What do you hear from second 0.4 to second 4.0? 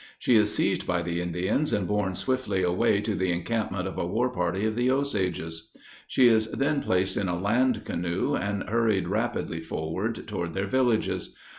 seized by the Indians, and borne swiftly away to the encampment of